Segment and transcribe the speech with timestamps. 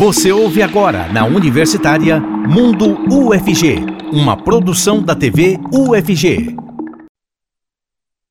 [0.00, 6.56] Você ouve agora na Universitária Mundo UFG, uma produção da TV UFG.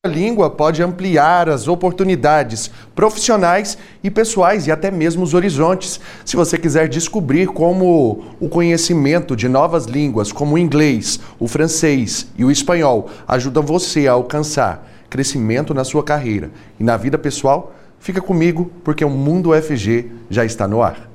[0.04, 6.00] A língua pode ampliar as oportunidades profissionais e pessoais e até mesmo os horizontes.
[6.26, 12.30] Se você quiser descobrir como o conhecimento de novas línguas, como o inglês, o francês
[12.36, 16.50] e o espanhol, ajudam você a alcançar crescimento na sua carreira
[16.80, 21.09] e na vida pessoal, fica comigo porque o Mundo UFG já está no ar.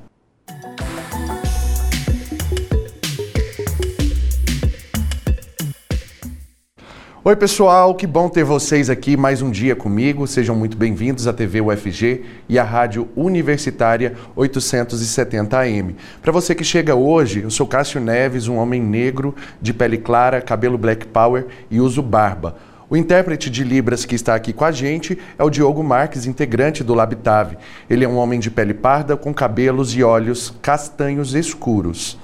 [7.27, 10.27] Oi, pessoal, que bom ter vocês aqui mais um dia comigo.
[10.27, 15.95] Sejam muito bem-vindos à TV UFG e à Rádio Universitária 870 AM.
[16.21, 20.39] Para você que chega hoje, eu sou Cássio Neves, um homem negro, de pele clara,
[20.39, 22.57] cabelo black power e uso barba.
[22.87, 26.83] O intérprete de Libras que está aqui com a gente é o Diogo Marques, integrante
[26.83, 27.57] do Labitave.
[27.89, 32.19] Ele é um homem de pele parda, com cabelos e olhos castanhos escuros.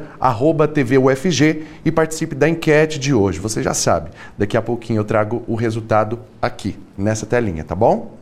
[0.73, 3.39] TVUFG, e participe da enquete de hoje.
[3.39, 8.19] Você já sabe, daqui a pouquinho eu trago o resultado aqui, nessa telinha, tá bom?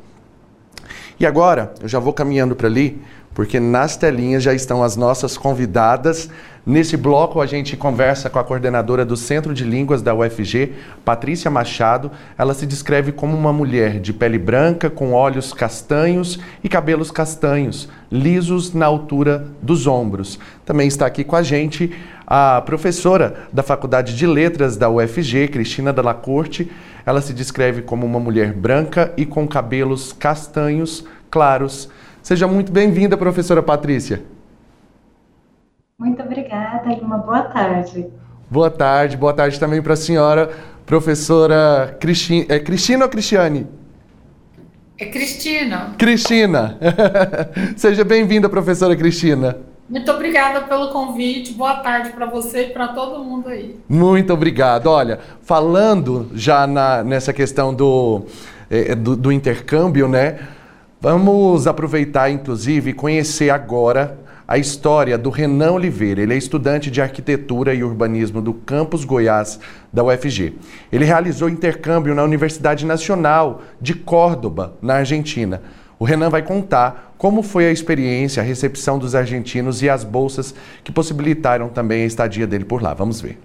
[1.20, 3.02] E agora, eu já vou caminhando para ali,
[3.33, 6.30] porque nas telinhas já estão as nossas convidadas.
[6.68, 10.73] Nesse bloco, a gente conversa com a coordenadora do Centro de Línguas da UFG,
[11.06, 12.12] Patrícia Machado.
[12.38, 17.88] Ela se descreve como uma mulher de pele branca, com olhos castanhos e cabelos castanhos,
[18.12, 20.38] lisos na altura dos ombros.
[20.66, 21.90] Também está aqui com a gente
[22.28, 26.70] a professora da Faculdade de Letras da UFG, Cristina Della Corte.
[27.06, 31.88] Ela se descreve como uma mulher branca e com cabelos castanhos claros.
[32.22, 34.22] Seja muito bem-vinda, professora Patrícia.
[36.00, 38.06] Muito obrigada e uma boa tarde.
[38.52, 40.52] Boa tarde, boa tarde também para a senhora,
[40.86, 42.45] professora Cristina.
[42.50, 43.66] É Cristina ou Cristiane?
[44.95, 45.95] É Cristina.
[45.98, 46.78] Cristina.
[47.76, 49.58] Seja bem-vinda, professora Cristina.
[49.89, 51.54] Muito obrigada pelo convite.
[51.54, 53.76] Boa tarde para você e para todo mundo aí.
[53.89, 54.86] Muito obrigado.
[54.86, 58.23] Olha, falando já na, nessa questão do,
[58.70, 60.38] é, do, do intercâmbio, né?
[61.02, 66.21] Vamos aproveitar, inclusive, e conhecer agora a história do Renan Oliveira.
[66.21, 69.59] Ele é estudante de arquitetura e urbanismo do Campus Goiás
[69.91, 70.53] da UFG.
[70.91, 75.61] Ele realizou intercâmbio na Universidade Nacional de Córdoba, na Argentina.
[75.99, 80.53] O Renan vai contar como foi a experiência, a recepção dos argentinos e as bolsas
[80.83, 82.93] que possibilitaram também a estadia dele por lá.
[82.93, 83.39] Vamos ver.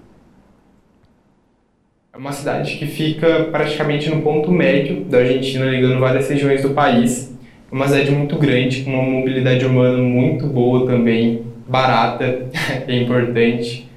[2.13, 6.71] É uma cidade que fica praticamente no ponto médio da Argentina, ligando várias regiões do
[6.71, 7.33] país.
[7.73, 12.47] Uma cidade muito grande, uma mobilidade urbana muito boa também, barata,
[12.87, 13.89] é importante.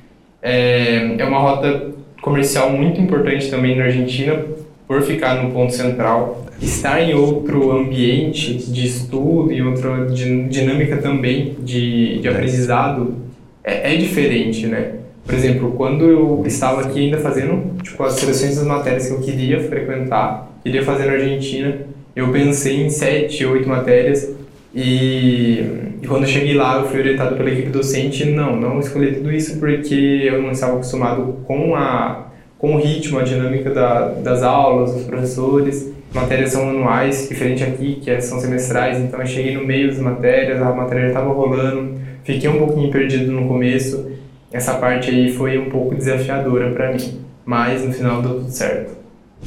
[0.42, 1.92] É, é uma rota
[2.22, 4.46] comercial muito importante também na Argentina,
[4.88, 11.58] por ficar no ponto central estar em outro ambiente de estudo e outra dinâmica também
[11.60, 13.16] de, de aprendizado
[13.62, 14.94] é, é, diferente, né?
[15.26, 19.20] Por exemplo, quando eu estava aqui ainda fazendo tipo, as seleções das matérias que eu
[19.20, 21.80] queria frequentar, queria fazer na Argentina,
[22.16, 24.34] eu pensei em sete, oito matérias
[24.74, 29.16] e, e, quando eu cheguei lá eu fui orientado pela equipe docente, não, não escolhi
[29.16, 32.26] tudo isso porque eu não estava acostumado com a
[32.58, 35.94] com o ritmo, a dinâmica da, das aulas, dos professores.
[36.14, 40.00] Matérias são anuais, diferente aqui, que é, são semestrais, então eu cheguei no meio das
[40.00, 44.10] matérias, a matéria estava rolando, fiquei um pouquinho perdido no começo,
[44.52, 48.95] essa parte aí foi um pouco desafiadora para mim, mas no final deu tudo certo.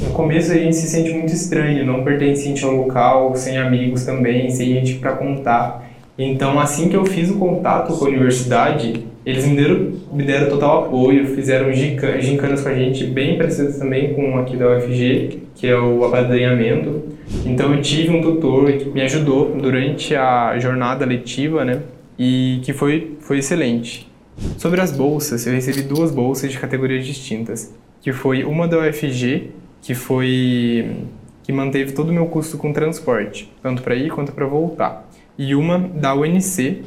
[0.00, 4.48] No começo a gente se sente muito estranho, não pertencente ao local, sem amigos também,
[4.50, 5.90] sem gente para contar.
[6.16, 10.48] Então, assim que eu fiz o contato com a universidade, eles me deram, me deram
[10.48, 15.66] total apoio, fizeram gincanas com a gente, bem parecidas também com aqui da UFG, que
[15.66, 17.02] é o apadrinhamento.
[17.44, 21.82] Então eu tive um tutor que me ajudou durante a jornada letiva, né?
[22.18, 24.08] E que foi, foi excelente.
[24.56, 29.50] Sobre as bolsas, eu recebi duas bolsas de categorias distintas, que foi uma da UFG,
[29.82, 31.06] que foi
[31.42, 35.08] que manteve todo o meu custo com transporte, tanto para ir quanto para voltar,
[35.38, 36.84] e uma da UNC,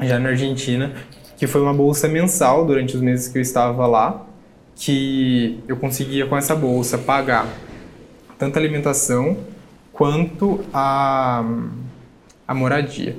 [0.00, 0.92] já na Argentina,
[1.36, 4.26] que foi uma bolsa mensal durante os meses que eu estava lá,
[4.74, 7.46] que eu conseguia com essa bolsa pagar
[8.36, 9.36] tanto a alimentação
[9.92, 11.44] quanto a,
[12.48, 13.16] a moradia.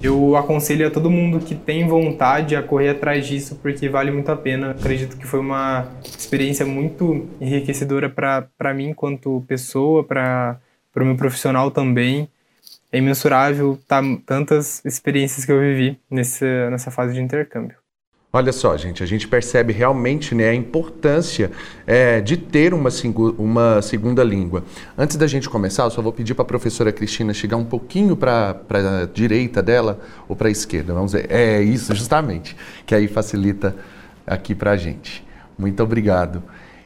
[0.00, 4.30] Eu aconselho a todo mundo que tem vontade a correr atrás disso, porque vale muito
[4.30, 4.70] a pena.
[4.70, 10.60] Acredito que foi uma experiência muito enriquecedora para mim, quanto pessoa, para
[10.96, 12.28] o meu profissional também
[12.90, 17.76] é imensurável tá, tantas experiências que eu vivi nessa, nessa fase de intercâmbio.
[18.30, 21.50] Olha só, gente, a gente percebe realmente né, a importância
[21.86, 22.90] é, de ter uma,
[23.38, 24.64] uma, segunda língua.
[24.98, 28.14] Antes da gente começar, eu só vou pedir para a professora Cristina chegar um pouquinho
[28.14, 29.98] para a direita dela
[30.28, 30.92] ou para a esquerda.
[30.92, 31.26] Vamos ver.
[31.30, 32.54] É isso, justamente,
[32.84, 33.74] que aí facilita
[34.26, 35.26] aqui para a gente.
[35.58, 36.42] Muito obrigado.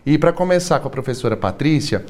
[0.06, 2.04] E para começar com a professora Patrícia,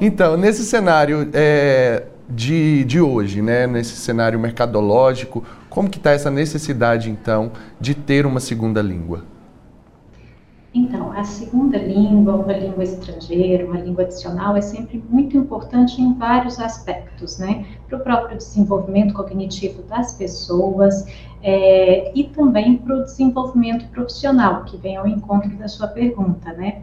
[0.00, 6.30] então, nesse cenário é, de, de hoje, né, nesse cenário mercadológico, como que está essa
[6.30, 9.24] necessidade, então, de ter uma segunda língua?
[10.72, 16.14] Então, a segunda língua, uma língua estrangeira, uma língua adicional, é sempre muito importante em
[16.14, 17.64] vários aspectos, né?
[17.88, 21.06] Para o próprio desenvolvimento cognitivo das pessoas
[21.42, 26.82] é, e também para o desenvolvimento profissional, que vem ao encontro da sua pergunta, né?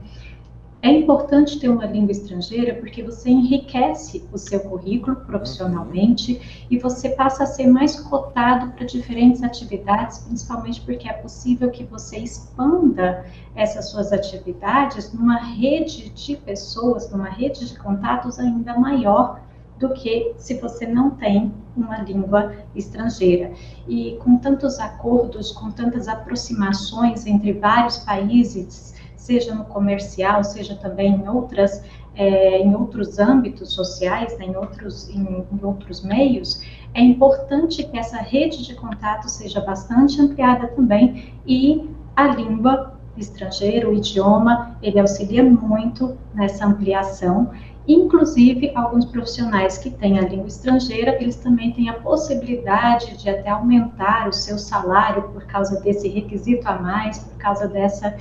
[0.87, 7.09] É importante ter uma língua estrangeira porque você enriquece o seu currículo profissionalmente e você
[7.09, 13.25] passa a ser mais cotado para diferentes atividades, principalmente porque é possível que você expanda
[13.53, 19.41] essas suas atividades numa rede de pessoas, numa rede de contatos ainda maior
[19.77, 23.51] do que se você não tem uma língua estrangeira.
[23.89, 31.15] E com tantos acordos, com tantas aproximações entre vários países, seja no comercial, seja também
[31.15, 31.83] em outras
[32.17, 36.61] é, em outros âmbitos sociais, né, em, outros, em, em, outros meios,
[36.93, 43.87] é importante que essa rede de contato seja bastante ampliada também e a língua estrangeira,
[43.87, 47.51] o idioma, ele auxilia muito nessa ampliação.
[47.87, 53.49] Inclusive, alguns profissionais que têm a língua estrangeira, eles também têm a possibilidade de até
[53.49, 58.15] aumentar o seu salário por causa desse requisito a mais, por causa dessa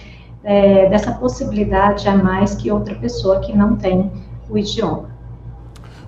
[0.46, 4.10] é, dessa possibilidade a mais que outra pessoa que não tem
[4.48, 5.10] o idioma.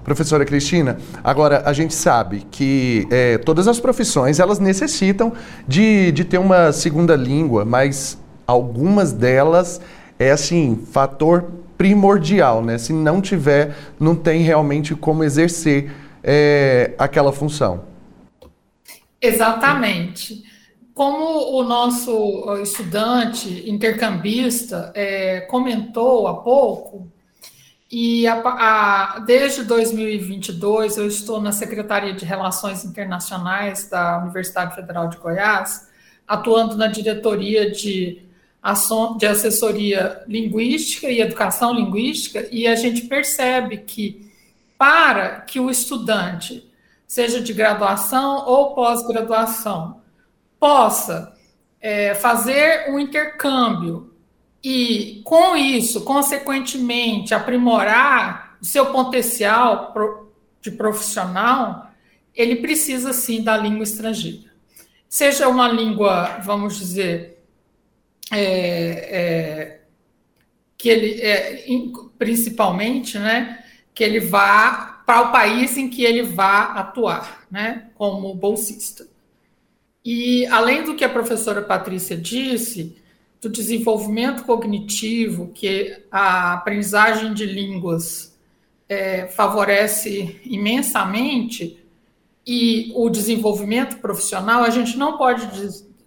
[0.05, 5.33] Professora Cristina, agora a gente sabe que é, todas as profissões elas necessitam
[5.67, 9.81] de, de ter uma segunda língua, mas algumas delas
[10.19, 11.45] é assim, fator
[11.77, 12.79] primordial, né?
[12.79, 15.91] Se não tiver, não tem realmente como exercer
[16.23, 17.83] é, aquela função.
[19.21, 20.48] Exatamente.
[20.99, 27.09] Como o nosso estudante intercambista é, comentou há pouco,
[27.89, 35.09] e a, a, desde 2022 eu estou na Secretaria de Relações Internacionais da Universidade Federal
[35.09, 35.89] de Goiás,
[36.27, 38.21] atuando na diretoria de,
[39.19, 44.29] de assessoria linguística e educação linguística, e a gente percebe que
[44.77, 46.69] para que o estudante,
[47.07, 49.99] seja de graduação ou pós-graduação,
[50.59, 51.37] possa
[51.81, 54.13] é, fazer um intercâmbio
[54.63, 59.95] e, com isso, consequentemente, aprimorar o seu potencial
[60.61, 61.91] de profissional,
[62.35, 64.49] ele precisa sim da língua estrangeira.
[65.09, 67.43] Seja uma língua, vamos dizer,
[68.31, 69.81] é, é,
[70.77, 71.65] que ele, é,
[72.19, 73.65] principalmente, né,
[73.95, 79.08] que ele vá para o país em que ele vá atuar, né, como bolsista.
[80.05, 82.97] E além do que a professora Patrícia disse,
[83.41, 88.37] do desenvolvimento cognitivo, que a aprendizagem de línguas
[88.89, 91.79] é, favorece imensamente,
[92.51, 95.47] e o desenvolvimento profissional, a gente não pode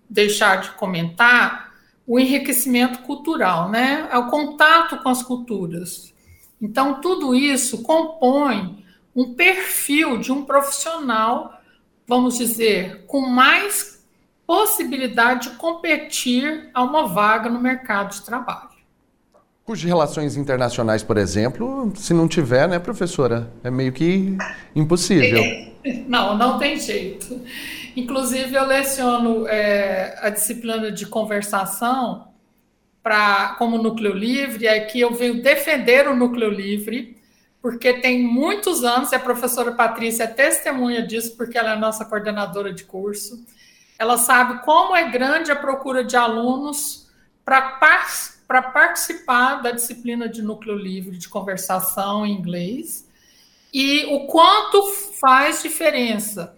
[0.09, 1.71] deixar de comentar
[2.07, 4.09] o enriquecimento cultural, né?
[4.11, 6.11] É o contato com as culturas.
[6.59, 8.83] Então, tudo isso compõe
[9.15, 11.60] um perfil de um profissional
[12.07, 14.01] vamos dizer, com mais
[14.45, 18.69] possibilidade de competir a uma vaga no mercado de trabalho.
[19.63, 23.51] Curso de Relações Internacionais, por exemplo, se não tiver, né, professora?
[23.63, 24.37] É meio que
[24.75, 25.41] impossível.
[26.07, 27.41] Não, não tem jeito.
[27.95, 32.27] Inclusive, eu leciono é, a disciplina de conversação
[33.01, 37.17] para como núcleo livre, e aqui eu venho defender o núcleo livre,
[37.61, 42.03] porque tem muitos anos, e a professora Patrícia é testemunha disso, porque ela é nossa
[42.03, 43.45] coordenadora de curso.
[43.99, 47.07] Ela sabe como é grande a procura de alunos
[47.45, 48.07] para par
[48.73, 53.07] participar da disciplina de núcleo livre de conversação em inglês
[53.73, 54.83] e o quanto
[55.21, 56.57] faz diferença.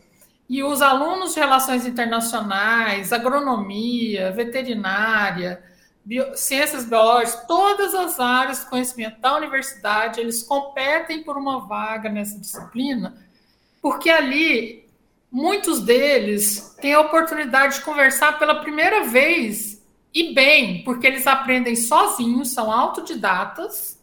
[0.49, 5.63] E os alunos de relações internacionais, agronomia, veterinária,
[6.03, 12.09] bio, ciências biológicas, todas as áreas de conhecimento da universidade, eles competem por uma vaga
[12.09, 13.17] nessa disciplina,
[13.81, 14.87] porque ali
[15.31, 19.81] muitos deles têm a oportunidade de conversar pela primeira vez
[20.13, 23.99] e bem, porque eles aprendem sozinhos, são autodidatas.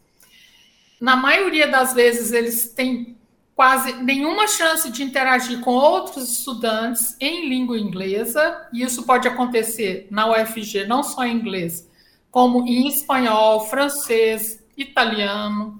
[0.99, 3.17] Na maioria das vezes eles têm
[3.55, 10.07] quase nenhuma chance de interagir com outros estudantes em língua inglesa, e isso pode acontecer
[10.11, 11.87] na UFG não só em inglês,
[12.31, 15.79] como em espanhol, francês, italiano.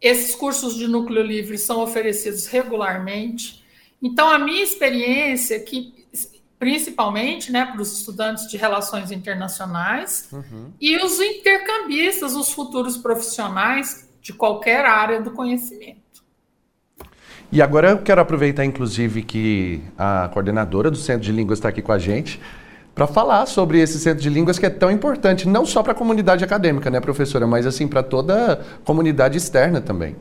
[0.00, 3.62] Esses cursos de núcleo livre são oferecidos regularmente.
[4.02, 6.02] Então, a minha experiência, que
[6.58, 10.70] principalmente né, para os estudantes de relações internacionais uhum.
[10.80, 16.00] e os intercambistas, os futuros profissionais de qualquer área do conhecimento.
[17.50, 21.82] E agora eu quero aproveitar, inclusive, que a coordenadora do Centro de Línguas está aqui
[21.82, 22.40] com a gente
[22.94, 25.94] para falar sobre esse Centro de Línguas que é tão importante, não só para a
[25.94, 30.16] comunidade acadêmica, né, professora, mas assim para toda a comunidade externa também.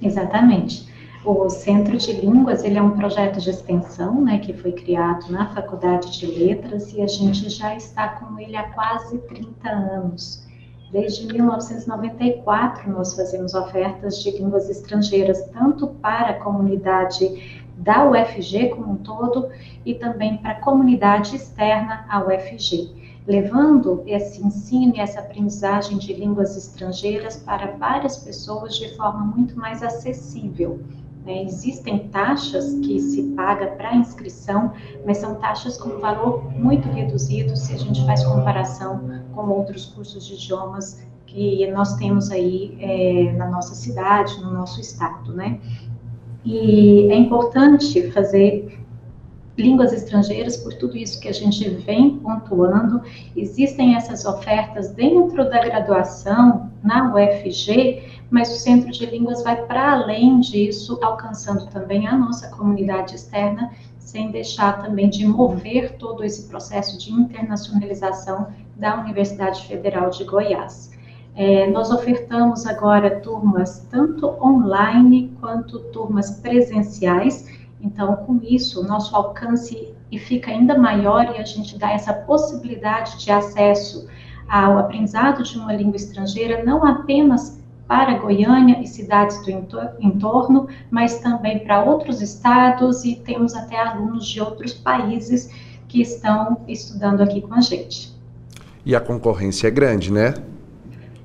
[0.00, 0.90] Exatamente.
[1.24, 5.54] O Centro de Línguas ele é um projeto de extensão, né, que foi criado na
[5.54, 10.42] Faculdade de Letras e a gente já está com ele há quase 30 anos.
[10.90, 18.92] Desde 1994 nós fazemos ofertas de línguas estrangeiras tanto para a comunidade da UFG como
[18.92, 19.48] um todo
[19.84, 22.90] e também para a comunidade externa à UFG,
[23.26, 29.56] levando esse ensino e essa aprendizagem de línguas estrangeiras para várias pessoas de forma muito
[29.58, 30.80] mais acessível.
[31.24, 31.42] Né?
[31.44, 34.72] Existem taxas que se paga para inscrição,
[35.06, 40.26] mas são taxas com valor muito reduzido se a gente faz comparação com outros cursos
[40.26, 45.60] de idiomas que nós temos aí é, na nossa cidade, no nosso estado, né?
[46.44, 48.82] E é importante fazer
[49.56, 53.02] línguas estrangeiras, por tudo isso que a gente vem pontuando,
[53.36, 59.92] existem essas ofertas dentro da graduação na UFG, mas o Centro de Línguas vai para
[59.92, 66.48] além disso, alcançando também a nossa comunidade externa, sem deixar também de mover todo esse
[66.48, 70.91] processo de internacionalização da Universidade Federal de Goiás.
[71.34, 77.48] É, nós ofertamos agora turmas tanto online quanto turmas presenciais,
[77.80, 83.30] então, com isso, nosso alcance fica ainda maior e a gente dá essa possibilidade de
[83.30, 84.06] acesso
[84.48, 89.50] ao aprendizado de uma língua estrangeira, não apenas para Goiânia e cidades do
[90.00, 95.50] entorno, mas também para outros estados e temos até alunos de outros países
[95.88, 98.14] que estão estudando aqui com a gente.
[98.84, 100.34] E a concorrência é grande, né?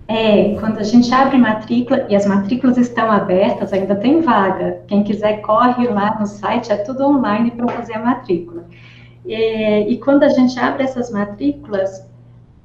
[0.08, 4.82] É, quando a gente abre matrícula, e as matrículas estão abertas, ainda tem vaga.
[4.88, 8.66] Quem quiser, corre lá no site, é tudo online para fazer a matrícula.
[9.26, 12.08] E, e quando a gente abre essas matrículas,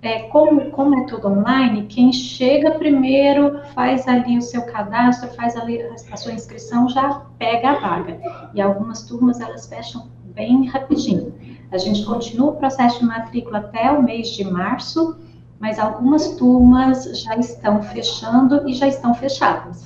[0.02, 5.56] é, como, como é tudo online, quem chega primeiro faz ali o seu cadastro, faz
[5.56, 8.20] ali a sua inscrição, já pega a vaga.
[8.54, 11.34] E algumas turmas elas fecham bem rapidinho.
[11.70, 15.16] A gente continua o processo de matrícula até o mês de março,
[15.62, 19.84] mas algumas turmas já estão fechando e já estão fechadas.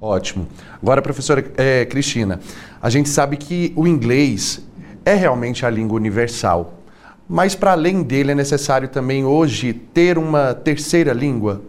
[0.00, 0.46] Ótimo.
[0.80, 2.38] Agora, professora é, Cristina,
[2.80, 4.64] a gente sabe que o inglês
[5.04, 6.74] é realmente a língua universal.
[7.28, 11.62] Mas para além dele é necessário também hoje ter uma terceira língua?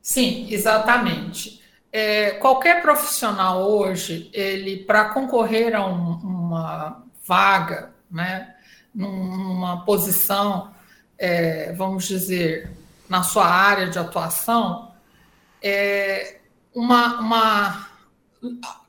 [0.00, 1.60] Sim, exatamente.
[1.92, 8.54] É, qualquer profissional hoje, ele para concorrer a um, uma vaga, né,
[8.94, 10.72] numa posição,
[11.18, 12.70] é, vamos dizer,
[13.08, 14.92] na sua área de atuação,
[15.62, 16.40] é,
[16.74, 17.88] uma, uma,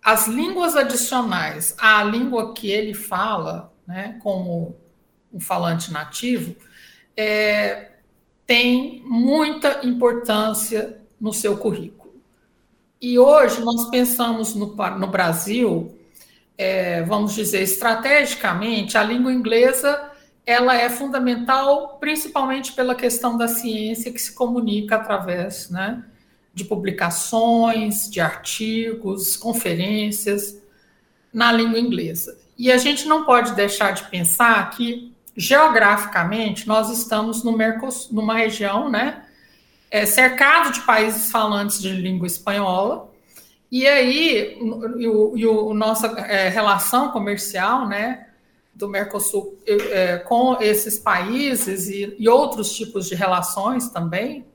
[0.04, 4.76] as línguas adicionais à língua que ele fala, né, como
[5.32, 6.56] um falante nativo,
[7.16, 7.92] é,
[8.46, 12.22] tem muita importância no seu currículo.
[13.02, 15.98] E hoje nós pensamos no, no Brasil,
[16.58, 20.12] é, vamos dizer, estrategicamente, a língua inglesa
[20.46, 26.04] ela é fundamental, principalmente pela questão da ciência que se comunica através né,
[26.54, 30.62] de publicações, de artigos, conferências
[31.34, 32.38] na língua inglesa.
[32.58, 38.36] E a gente não pode deixar de pensar que, geograficamente, nós estamos no Mercosul, numa
[38.36, 39.24] região né,
[39.90, 43.13] é, cercado de países falantes de língua espanhola,
[43.74, 44.56] e aí
[45.00, 48.28] e o, e o nossa é, relação comercial né,
[48.72, 54.46] do Mercosul é, com esses países e, e, outros tipos de relações também,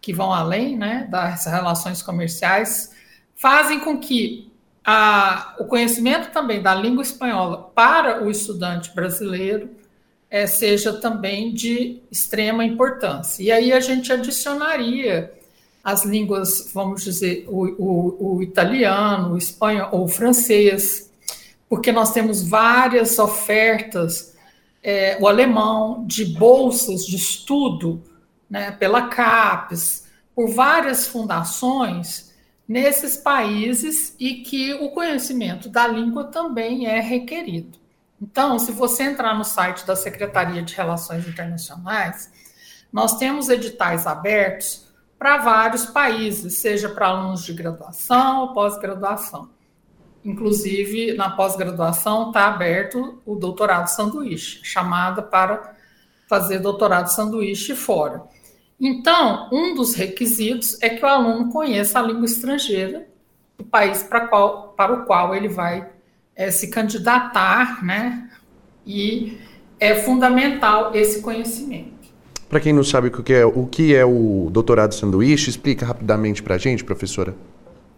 [0.00, 2.92] que vão além né, das relações comerciais,
[3.36, 4.50] fazem com que
[4.84, 9.70] a, o conhecimento também da língua espanhola para o estudante brasileiro
[10.28, 13.40] é, seja também de extrema importância.
[13.40, 15.32] E aí a gente adicionaria
[15.84, 21.12] as línguas, vamos dizer, o, o, o italiano, o espanhol, ou o francês,
[21.68, 24.34] porque nós temos várias ofertas,
[24.82, 28.02] é, o alemão, de bolsas de estudo
[28.48, 32.32] né, pela CAPES, por várias fundações
[32.66, 37.78] nesses países e que o conhecimento da língua também é requerido.
[38.20, 42.32] Então, se você entrar no site da Secretaria de Relações Internacionais,
[42.90, 44.83] nós temos editais abertos
[45.24, 49.48] para vários países, seja para alunos de graduação ou pós-graduação.
[50.22, 55.76] Inclusive, na pós-graduação está aberto o doutorado sanduíche, chamada para
[56.28, 58.22] fazer doutorado sanduíche fora.
[58.78, 63.08] Então, um dos requisitos é que o aluno conheça a língua estrangeira
[63.56, 65.88] do país para, qual, para o qual ele vai
[66.36, 68.30] é, se candidatar, né?
[68.84, 69.38] E
[69.80, 71.93] é fundamental esse conhecimento.
[72.54, 76.40] Para quem não sabe o que é o, que é o doutorado sanduíche, explica rapidamente
[76.40, 77.34] para a gente, professora.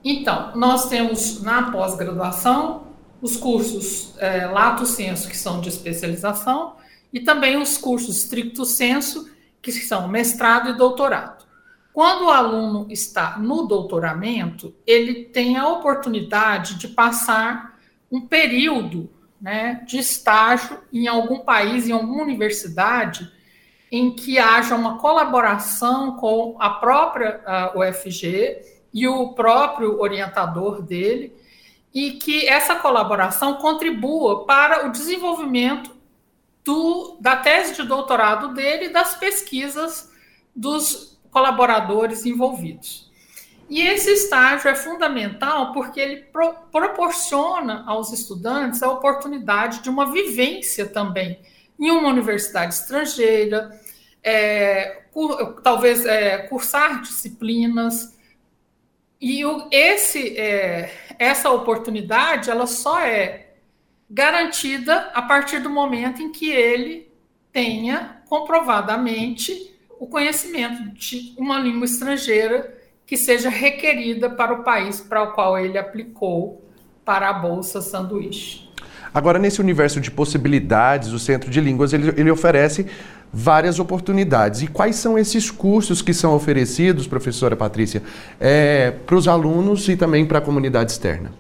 [0.03, 2.87] Então, nós temos na pós-graduação
[3.21, 6.77] os cursos é, lato senso, que são de especialização,
[7.13, 9.29] e também os cursos stricto senso,
[9.61, 11.45] que são mestrado e doutorado.
[11.93, 17.79] Quando o aluno está no doutoramento, ele tem a oportunidade de passar
[18.11, 23.36] um período né, de estágio em algum país, em alguma universidade,
[23.91, 27.41] em que haja uma colaboração com a própria
[27.75, 28.61] uh, UFG
[28.93, 31.33] e o próprio orientador dele,
[31.95, 35.95] e que essa colaboração contribua para o desenvolvimento
[36.65, 40.11] do, da tese de doutorado dele e das pesquisas
[40.55, 43.11] dos colaboradores envolvidos.
[43.69, 50.11] E esse estágio é fundamental porque ele pro, proporciona aos estudantes a oportunidade de uma
[50.13, 51.39] vivência também
[51.79, 53.71] em uma universidade estrangeira,
[54.23, 58.17] é, cur, talvez é, cursar disciplinas.
[59.21, 63.55] E o, esse, é, essa oportunidade ela só é
[64.09, 67.11] garantida a partir do momento em que ele
[67.53, 75.23] tenha comprovadamente o conhecimento de uma língua estrangeira que seja requerida para o país para
[75.23, 76.65] o qual ele aplicou
[77.05, 78.66] para a bolsa sanduíche.
[79.17, 82.85] Agora, nesse universo de possibilidades, o Centro de Línguas ele, ele oferece
[83.33, 84.61] várias oportunidades.
[84.61, 88.03] E quais são esses cursos que são oferecidos, professora Patrícia,
[88.39, 91.33] é, para os alunos e também para a comunidade externa?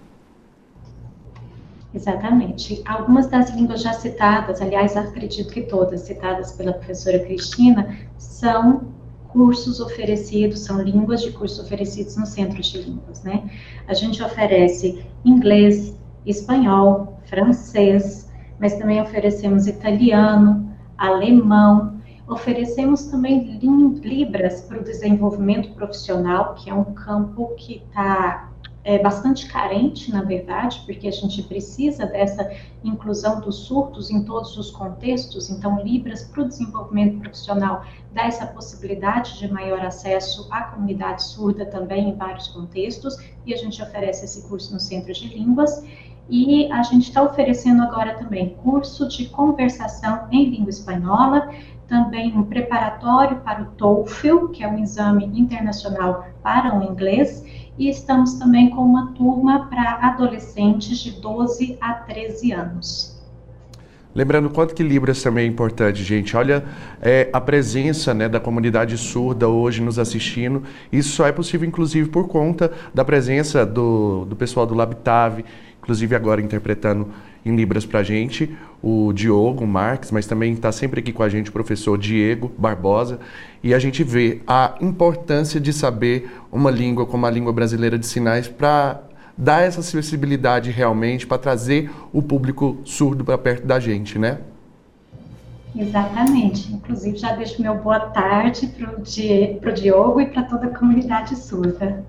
[1.94, 2.80] Exatamente.
[2.86, 8.88] Algumas das línguas já citadas, aliás, acredito que todas citadas pela professora Cristina, são
[9.28, 13.50] cursos oferecidos, são línguas de cursos oferecidos no Centro de Línguas, né?
[13.86, 15.94] A gente oferece inglês,
[16.26, 26.68] espanhol, francês, mas também oferecemos italiano, alemão, oferecemos também libras para o desenvolvimento profissional, que
[26.68, 28.50] é um campo que está
[28.86, 32.48] é, bastante carente, na verdade, porque a gente precisa dessa
[32.84, 35.50] inclusão dos surdos em todos os contextos.
[35.50, 41.66] Então, Libras para o desenvolvimento profissional dá essa possibilidade de maior acesso à comunidade surda
[41.66, 45.84] também em vários contextos, e a gente oferece esse curso no Centro de Línguas.
[46.28, 51.50] E a gente está oferecendo agora também curso de conversação em língua espanhola,
[51.86, 57.44] também um preparatório para o TOEFL, que é um exame internacional para o inglês,
[57.78, 63.16] e estamos também com uma turma para adolescentes de 12 a 13 anos.
[64.16, 66.34] Lembrando quanto que Libras também é importante, gente.
[66.34, 66.64] Olha
[67.02, 70.62] é, a presença né, da comunidade surda hoje nos assistindo.
[70.90, 75.44] Isso só é possível, inclusive, por conta da presença do, do pessoal do Labitave,
[75.86, 77.08] inclusive agora interpretando
[77.44, 81.28] em Libras para a gente, o Diogo Marques, mas também está sempre aqui com a
[81.28, 83.20] gente o professor Diego Barbosa,
[83.62, 88.04] e a gente vê a importância de saber uma língua como a língua brasileira de
[88.04, 89.00] sinais para
[89.38, 94.38] dar essa acessibilidade realmente, para trazer o público surdo para perto da gente, né?
[95.76, 96.72] Exatamente.
[96.72, 98.66] Inclusive, já deixo meu boa tarde
[99.60, 102.02] para o Diogo e para toda a comunidade surda.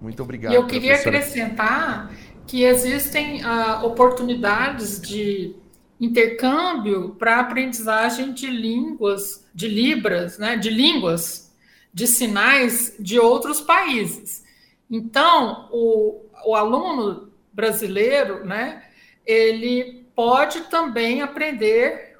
[0.00, 0.52] Muito obrigado.
[0.52, 1.18] E eu queria professora.
[1.18, 2.10] acrescentar
[2.46, 5.54] que existem ah, oportunidades de
[6.00, 11.54] intercâmbio para aprendizagem de línguas, de libras, né, de línguas,
[11.92, 14.44] de sinais de outros países.
[14.90, 18.84] Então, o, o aluno brasileiro, né,
[19.24, 22.16] ele pode também aprender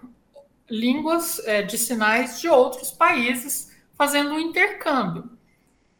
[0.69, 5.31] línguas é, de sinais de outros países fazendo um intercâmbio.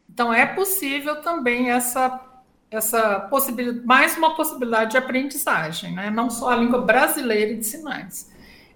[0.09, 2.26] Então, é possível também essa
[2.69, 6.09] essa possibilidade, mais uma possibilidade de aprendizagem, né?
[6.09, 8.29] não só a língua brasileira de sinais.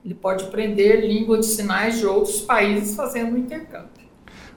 [0.04, 4.02] Ele pode aprender língua de sinais de outros países fazendo intercâmbio.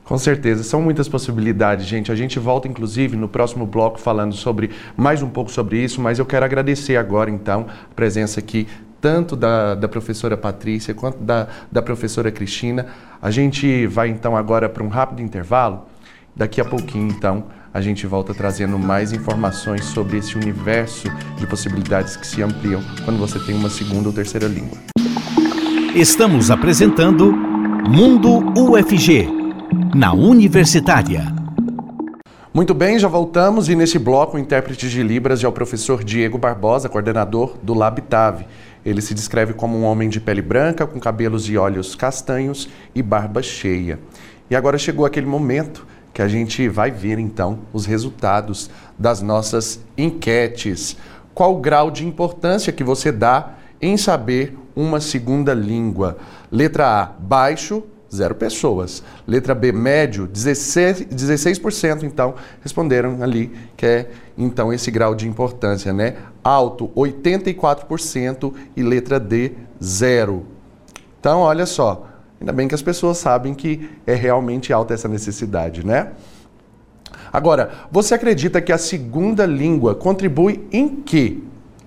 [0.05, 2.13] Com certeza, são muitas possibilidades, gente.
[2.13, 6.19] A gente volta, inclusive, no próximo bloco falando sobre mais um pouco sobre isso, mas
[6.19, 8.69] eu quero agradecer agora, então, a presença aqui
[9.01, 12.87] tanto da, da professora Patrícia quanto da, da professora Cristina.
[13.21, 15.87] A gente vai, então, agora para um rápido intervalo
[16.37, 17.45] Daqui a pouquinho, então,
[17.75, 23.19] a gente volta trazendo mais informações sobre esse universo de possibilidades que se ampliam quando
[23.19, 24.79] você tem uma segunda ou terceira língua.
[25.93, 29.29] Estamos apresentando Mundo UFG,
[29.93, 31.35] na Universitária.
[32.53, 36.39] Muito bem, já voltamos e neste bloco o intérprete de Libras é o professor Diego
[36.39, 38.47] Barbosa, coordenador do LabTave.
[38.87, 43.03] Ele se descreve como um homem de pele branca, com cabelos e olhos castanhos e
[43.03, 43.99] barba cheia.
[44.49, 49.81] E agora chegou aquele momento que a gente vai ver então os resultados das nossas
[49.99, 50.97] enquetes.
[51.35, 56.17] Qual o grau de importância que você dá em saber uma segunda língua?
[56.53, 57.83] Letra A, baixo,
[58.15, 59.03] zero pessoas.
[59.27, 65.93] Letra B, médio, 16%, 16% então responderam ali que é então esse grau de importância,
[65.93, 66.15] né?
[66.45, 70.47] Alto, 84% e letra D, zero.
[71.19, 72.07] Então, olha só,
[72.41, 76.13] ainda bem que as pessoas sabem que é realmente alta essa necessidade, né?
[77.33, 81.39] Agora, você acredita que a segunda língua contribui em quê?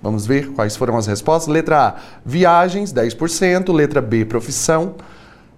[0.02, 1.52] Vamos ver quais foram as respostas.
[1.52, 3.72] Letra A, viagens, 10%.
[3.72, 4.94] Letra B, profissão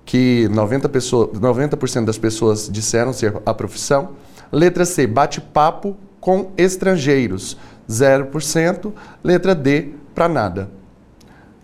[0.04, 4.10] que 90%, pessoa, 90 das pessoas disseram ser a profissão.
[4.50, 7.56] Letra C, bate-papo com estrangeiros,
[7.88, 8.92] 0%.
[9.22, 10.68] Letra D, para nada.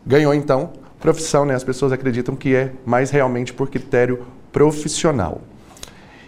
[0.06, 0.70] Ganhou então
[1.06, 1.54] profissão, né?
[1.54, 5.40] As pessoas acreditam que é mais realmente por critério profissional.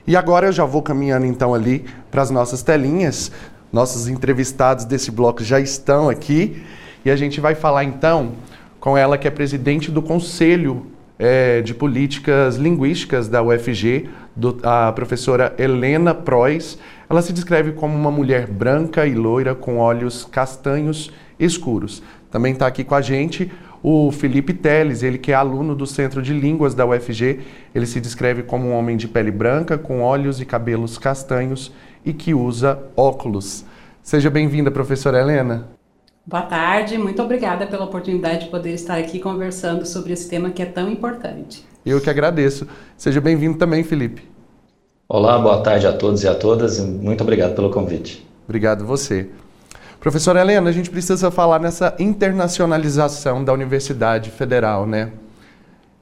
[0.06, 3.32] E agora eu já vou caminhando então ali para as nossas telinhas.
[3.72, 6.62] Nossos entrevistados desse bloco já estão aqui
[7.04, 8.34] e a gente vai falar então
[8.78, 10.86] com ela que é presidente do Conselho
[11.18, 16.78] é, de Políticas Linguísticas da UFG, do, a professora Helena Prois.
[17.10, 22.00] Ela se descreve como uma mulher branca e loira com olhos castanhos escuros.
[22.30, 23.50] Também está aqui com a gente
[23.90, 27.40] o Felipe Teles, ele que é aluno do Centro de Línguas da UFG.
[27.74, 31.72] Ele se descreve como um homem de pele branca, com olhos e cabelos castanhos
[32.05, 33.64] e que usa óculos.
[34.03, 35.68] Seja bem-vinda, professora Helena.
[36.27, 40.61] Boa tarde, muito obrigada pela oportunidade de poder estar aqui conversando sobre esse tema que
[40.61, 41.64] é tão importante.
[41.87, 42.68] Eu que agradeço.
[42.94, 44.22] Seja bem-vindo também, Felipe.
[45.09, 48.22] Olá, boa tarde a todos e a todas e muito obrigado pelo convite.
[48.44, 49.31] Obrigado você.
[50.00, 55.11] Professora Helena, a gente precisa falar nessa internacionalização da Universidade Federal, né?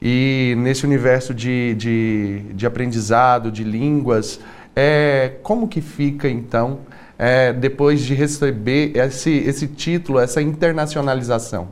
[0.01, 4.39] E nesse universo de, de, de aprendizado, de línguas,
[4.75, 6.81] é, como que fica então
[7.19, 11.69] é, depois de receber esse, esse título, essa internacionalização?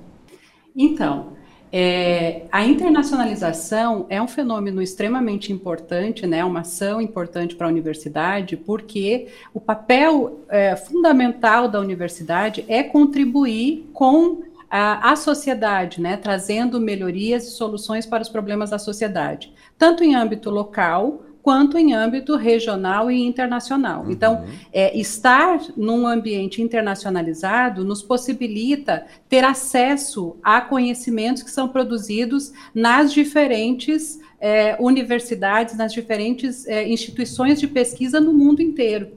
[0.75, 1.34] Então,
[1.77, 8.57] é, a internacionalização é um fenômeno extremamente importante, né, uma ação importante para a universidade,
[8.57, 16.81] porque o papel é, fundamental da universidade é contribuir com a, a, sociedade, né, trazendo
[16.81, 22.37] melhorias e soluções para os problemas da sociedade, tanto em âmbito local quanto em âmbito
[22.37, 24.05] regional e internacional.
[24.05, 24.11] Uhum.
[24.11, 32.51] Então, é, estar num ambiente internacionalizado nos possibilita ter acesso a conhecimentos que são produzidos
[32.75, 39.09] nas diferentes é, universidades, nas diferentes é, instituições de pesquisa no mundo inteiro.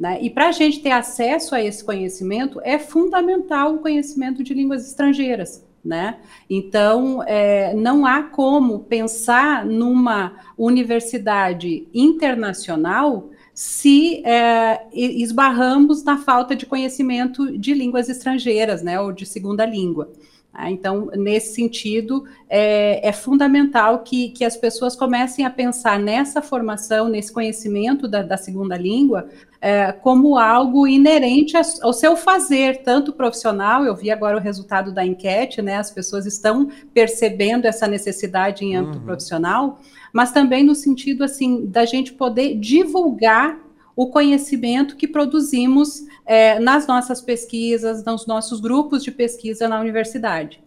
[0.00, 0.20] Né?
[0.22, 4.88] E para a gente ter acesso a esse conhecimento, é fundamental o conhecimento de línguas
[4.88, 5.62] estrangeiras.
[5.84, 6.16] Né?
[6.48, 16.66] Então, é, não há como pensar numa universidade internacional se é, esbarramos na falta de
[16.66, 20.10] conhecimento de línguas estrangeiras, né, ou de segunda língua.
[20.54, 20.70] Tá?
[20.70, 27.08] Então, nesse sentido, é, é, fundamental que, que as pessoas comecem a pensar nessa formação,
[27.08, 29.28] nesse conhecimento da, da segunda língua,
[29.60, 35.04] é, como algo inerente ao seu fazer, tanto profissional, eu vi agora o resultado da
[35.04, 35.76] enquete, né?
[35.76, 39.04] As pessoas estão percebendo essa necessidade em âmbito uhum.
[39.04, 39.80] profissional,
[40.12, 43.63] mas também no sentido assim da gente poder divulgar
[43.96, 50.60] o conhecimento que produzimos é, nas nossas pesquisas, nos nossos grupos de pesquisa na universidade.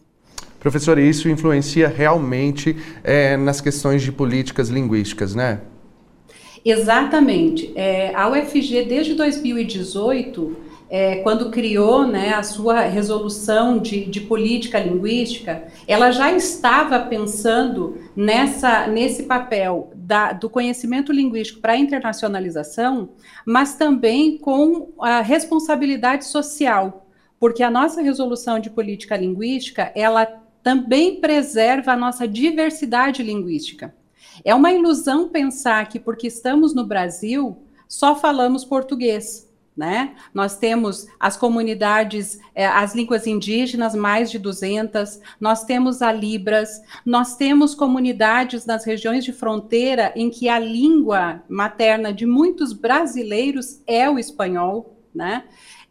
[0.59, 5.61] Professor, isso influencia realmente é, nas questões de políticas linguísticas, né?
[6.65, 7.71] Exatamente.
[7.75, 10.57] É, a UFG, desde 2018,
[10.89, 17.97] é, quando criou né, a sua resolução de, de, política linguística, ela já estava pensando
[18.15, 23.09] nessa, nesse papel da, do conhecimento linguístico para a internacionalização,
[23.45, 27.07] mas também com a responsabilidade social,
[27.39, 30.25] porque a nossa resolução de política linguística, ela
[30.63, 33.93] também preserva a nossa diversidade linguística.
[34.43, 39.46] É uma ilusão pensar que porque estamos no Brasil, só falamos português.
[39.77, 40.15] Né?
[40.33, 46.81] Nós temos as comunidades, é, as línguas indígenas, mais de 200, nós temos a Libras,
[47.05, 53.79] nós temos comunidades nas regiões de fronteira em que a língua materna de muitos brasileiros
[53.85, 55.43] é o espanhol, né?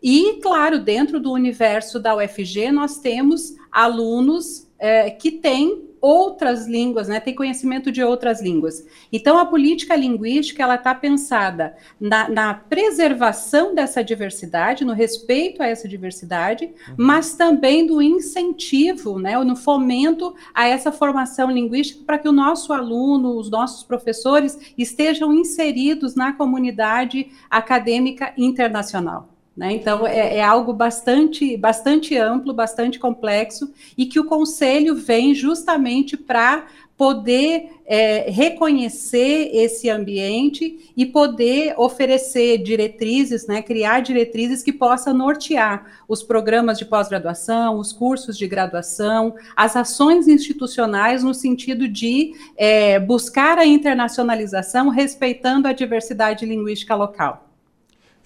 [0.02, 7.08] E, claro, dentro do universo da UFG, nós temos alunos é, que têm outras línguas,
[7.08, 8.86] né, tem conhecimento de outras línguas.
[9.12, 15.66] Então, a política linguística ela está pensada na, na, preservação dessa diversidade, no respeito a
[15.66, 16.94] essa diversidade, uhum.
[16.96, 22.72] mas também do incentivo, né, no fomento a essa formação linguística para que o nosso
[22.72, 29.35] aluno, os nossos professores estejam inseridos na comunidade acadêmica internacional.
[29.56, 29.72] Né?
[29.72, 36.16] Então, é, é, algo bastante, bastante amplo, bastante complexo, e que o Conselho vem justamente
[36.16, 36.66] para
[36.96, 45.86] poder é, reconhecer esse ambiente e poder oferecer diretrizes, né, criar diretrizes que possam nortear
[46.08, 52.98] os programas de pós-graduação, os cursos de graduação, as ações institucionais no sentido de é,
[52.98, 57.45] buscar a internacionalização respeitando a diversidade linguística local.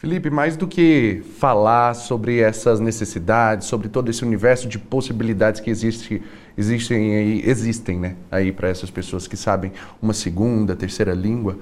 [0.00, 5.68] Felipe, mais do que falar sobre essas necessidades, sobre todo esse universo de possibilidades que
[5.68, 6.22] existe,
[6.56, 11.58] existem aí, existem, né, aí para essas pessoas que sabem uma segunda, terceira língua,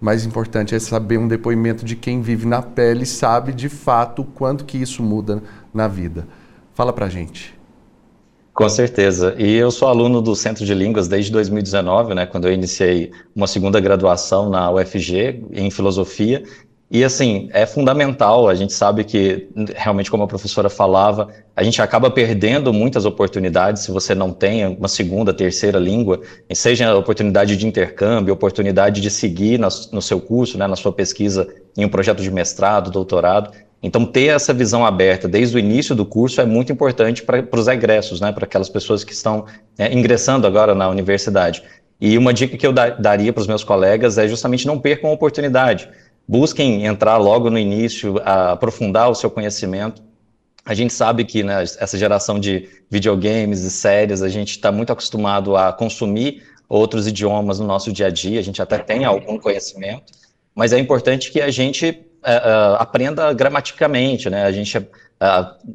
[0.00, 4.22] mais importante é saber um depoimento de quem vive na pele e sabe de fato
[4.22, 5.42] o quanto que isso muda
[5.74, 6.28] na vida.
[6.74, 7.58] Fala pra gente.
[8.52, 9.34] Com certeza.
[9.36, 13.48] E eu sou aluno do Centro de Línguas desde 2019, né, quando eu iniciei uma
[13.48, 16.44] segunda graduação na UFG em filosofia,
[16.94, 21.82] e assim, é fundamental, a gente sabe que, realmente, como a professora falava, a gente
[21.82, 26.20] acaba perdendo muitas oportunidades se você não tem uma segunda, terceira língua,
[26.52, 31.48] seja a oportunidade de intercâmbio, oportunidade de seguir no seu curso, né, na sua pesquisa
[31.76, 33.50] em um projeto de mestrado, doutorado.
[33.82, 37.66] Então, ter essa visão aberta desde o início do curso é muito importante para os
[37.66, 41.60] egressos, né, para aquelas pessoas que estão é, ingressando agora na universidade.
[42.00, 45.10] E uma dica que eu da daria para os meus colegas é justamente não percam
[45.10, 45.88] a oportunidade
[46.26, 50.02] busquem entrar logo no início, aprofundar o seu conhecimento.
[50.64, 54.92] A gente sabe que né, essa geração de videogames e séries, a gente está muito
[54.92, 59.38] acostumado a consumir outros idiomas no nosso dia a dia, a gente até tem algum
[59.38, 60.12] conhecimento,
[60.54, 61.90] mas é importante que a gente
[62.22, 64.84] uh, aprenda gramaticamente, né, a gente uh,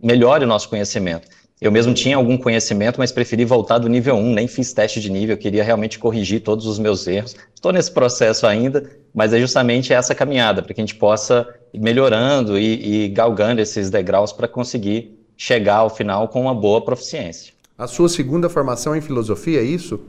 [0.02, 1.28] melhore o nosso conhecimento.
[1.62, 5.12] Eu mesmo tinha algum conhecimento, mas preferi voltar do nível 1, nem fiz teste de
[5.12, 7.36] nível, queria realmente corrigir todos os meus erros.
[7.54, 11.80] Estou nesse processo ainda, mas é justamente essa caminhada, para que a gente possa ir
[11.80, 17.54] melhorando e, e galgando esses degraus para conseguir chegar ao final com uma boa proficiência.
[17.78, 20.02] A sua segunda formação em filosofia, é isso?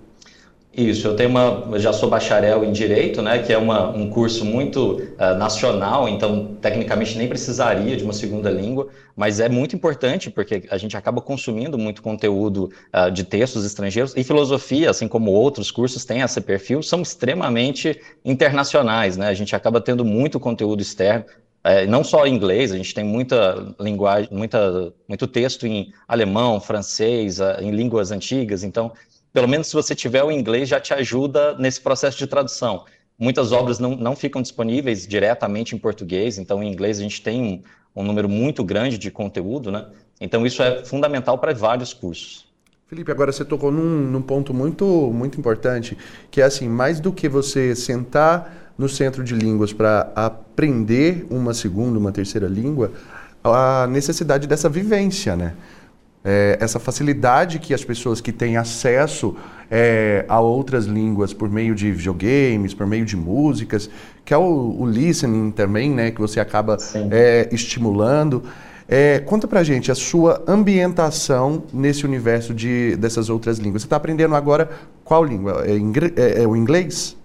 [0.72, 4.44] Isso, eu tenho uma, já sou bacharel em direito, né, que é uma, um curso
[4.44, 10.30] muito uh, nacional, então tecnicamente nem precisaria de uma segunda língua, mas é muito importante
[10.30, 15.32] porque a gente acaba consumindo muito conteúdo uh, de textos estrangeiros e filosofia, assim como
[15.32, 19.26] outros cursos têm esse perfil, são extremamente internacionais, né?
[19.26, 21.24] A gente acaba tendo muito conteúdo externo.
[21.62, 26.58] É, não só em inglês, a gente tem muita linguagem, muita, muito texto em alemão,
[26.58, 28.92] francês, em línguas antigas, então
[29.32, 32.84] pelo menos se você tiver o inglês, já te ajuda nesse processo de tradução.
[33.18, 37.42] Muitas obras não, não ficam disponíveis diretamente em português, então em inglês a gente tem
[37.42, 39.86] um, um número muito grande de conteúdo, né?
[40.20, 42.46] Então isso é fundamental para vários cursos.
[42.86, 45.96] Felipe, agora você tocou num, num, ponto muito, muito importante,
[46.30, 51.54] que é assim, mais do que você sentar no centro de línguas para aprender uma
[51.54, 52.90] segunda, uma terceira língua,
[53.44, 55.54] a necessidade dessa vivência, né?
[56.24, 59.34] É, essa facilidade que as pessoas que têm acesso
[59.70, 63.88] é, a outras línguas por meio de videogames, por meio de músicas,
[64.24, 66.76] que é o, o listening também, né, que você acaba
[67.10, 68.42] é, estimulando.
[68.88, 73.82] É, conta pra gente a sua ambientação nesse universo de, dessas outras línguas.
[73.82, 74.68] Você está aprendendo agora
[75.04, 75.64] qual língua?
[75.64, 75.76] É,
[76.20, 77.16] é, é, o inglês?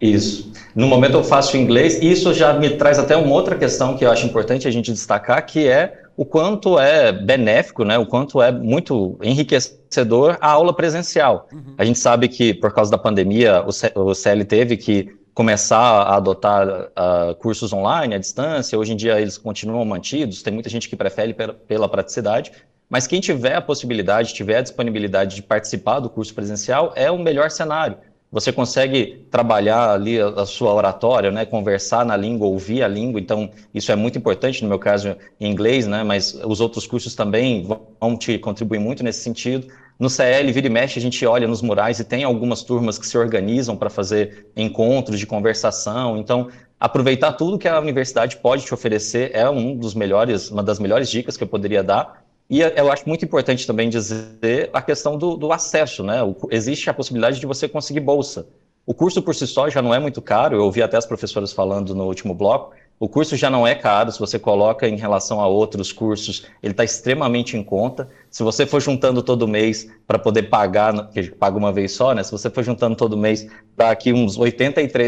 [0.00, 0.50] Isso.
[0.74, 4.04] No momento eu faço inglês, e isso já me traz até uma outra questão que
[4.04, 8.40] eu acho importante a gente destacar, que é o quanto é benéfico, né, o quanto
[8.40, 11.48] é muito enriquecedor a aula presencial.
[11.52, 11.74] Uhum.
[11.76, 16.68] A gente sabe que, por causa da pandemia, o CL teve que começar a adotar
[16.68, 18.78] uh, cursos online, à distância.
[18.78, 22.52] Hoje em dia eles continuam mantidos, tem muita gente que prefere pela, pela praticidade,
[22.88, 27.18] mas quem tiver a possibilidade, tiver a disponibilidade de participar do curso presencial, é o
[27.18, 27.96] melhor cenário
[28.34, 33.20] você consegue trabalhar ali a, a, sua oratória, né, conversar na língua, ouvir a língua,
[33.20, 37.14] então isso é muito importante, no meu caso em inglês, né, mas os outros cursos
[37.14, 37.64] também
[38.00, 39.68] vão te contribuir muito nesse sentido.
[39.96, 43.06] No CL, vira e mexe, a gente olha nos murais e tem algumas turmas que
[43.06, 46.48] se organizam para fazer encontros de conversação, então
[46.80, 51.08] aproveitar tudo que a universidade pode te oferecer é um dos melhores, uma das melhores
[51.08, 52.23] dicas que eu poderia dar.
[52.54, 56.22] E eu acho muito importante também dizer a questão do, do acesso, né?
[56.22, 58.46] O, existe a possibilidade de você conseguir bolsa.
[58.86, 61.52] O curso por si só já não é muito caro, eu ouvi até as professoras
[61.52, 65.40] falando no último bloco, o curso já não é caro, se você coloca em relação
[65.40, 68.08] a outros cursos, ele está extremamente em conta.
[68.30, 72.22] Se você for juntando todo mês para poder pagar, que paga uma vez só, né?
[72.22, 74.54] Se você for juntando todo mês, dá aqui uns R$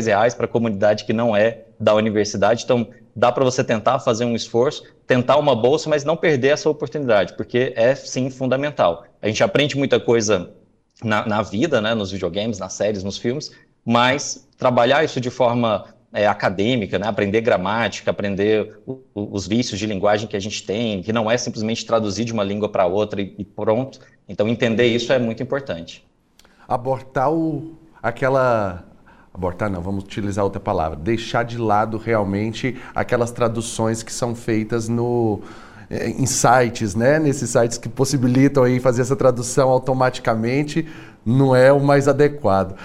[0.04, 2.64] reais para a comunidade que não é da universidade.
[2.64, 6.68] Então, dá para você tentar fazer um esforço, tentar uma bolsa, mas não perder essa
[6.68, 9.04] oportunidade, porque é sim fundamental.
[9.22, 10.50] A gente aprende muita coisa
[11.02, 11.94] na, na vida, né?
[11.94, 13.50] Nos videogames, nas séries, nos filmes,
[13.84, 17.06] mas trabalhar isso de forma é, acadêmica, né?
[17.06, 21.36] aprender gramática, aprender o, os vícios de linguagem que a gente tem, que não é
[21.36, 24.00] simplesmente traduzir de uma língua para outra e, e, pronto.
[24.28, 26.06] Então, entender isso é muito importante.
[26.66, 28.84] Abortar o, aquela.
[29.36, 30.98] Abortar não, vamos utilizar outra palavra.
[30.98, 35.42] Deixar de lado realmente aquelas traduções que são feitas no,
[35.90, 37.18] é, em sites, né?
[37.18, 40.88] Nesses sites que possibilitam aí fazer essa tradução automaticamente,
[41.22, 42.76] não é o mais adequado.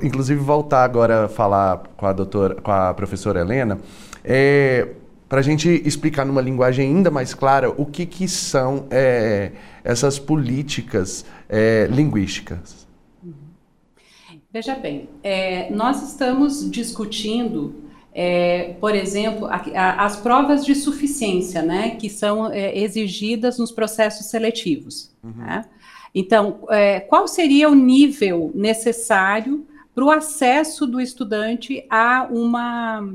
[0.00, 3.76] Inclusive, voltar agora a falar com a, doutora, com a professora Helena,
[4.24, 4.86] é,
[5.28, 9.50] para a gente explicar numa linguagem ainda mais clara o que, que são é,
[9.82, 12.85] essas políticas é, linguísticas.
[14.56, 17.74] Veja bem, é, nós estamos discutindo,
[18.10, 23.70] é, por exemplo, a, a, as provas de suficiência, né, que são é, exigidas nos
[23.70, 25.14] processos seletivos.
[25.22, 25.32] Uhum.
[25.36, 25.62] Né?
[26.14, 26.60] Então,
[27.10, 33.06] qual seria o nível necessário para o acesso do estudante a uma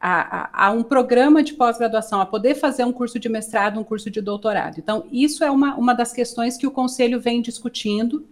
[0.00, 4.10] a, a um programa de pós-graduação, a poder fazer um curso de mestrado, um curso
[4.10, 4.78] de doutorado.
[4.78, 8.26] Então, isso é uma, uma das questões que o Conselho vem discutindo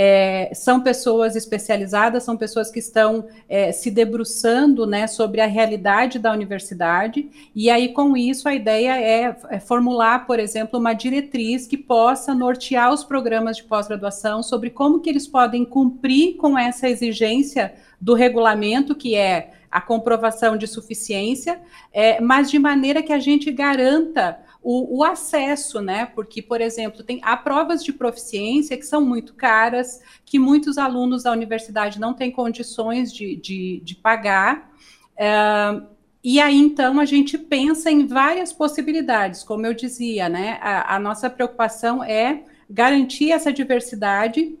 [0.00, 6.20] é, são pessoas especializadas, são pessoas que estão é, se debruçando né, sobre a realidade
[6.20, 11.66] da universidade, e aí com isso a ideia é, é formular, por exemplo, uma diretriz
[11.66, 16.88] que possa nortear os programas de pós-graduação sobre como que eles podem cumprir com essa
[16.88, 21.60] exigência do regulamento, que é a comprovação de suficiência,
[21.92, 26.06] é, mas de maneira que a gente garanta o, o, acesso, né?
[26.06, 31.22] Porque, por exemplo, tem há provas de proficiência que são muito caras, que muitos alunos
[31.22, 34.70] da universidade não têm condições de, de, de pagar.
[35.14, 35.86] Uh,
[36.22, 40.58] e aí, então, a gente pensa em várias possibilidades, como eu dizia, né?
[40.60, 44.58] A, a nossa preocupação é garantir essa diversidade,